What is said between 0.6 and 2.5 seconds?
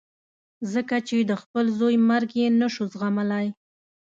ځکه چې د خپل زوی مرګ یې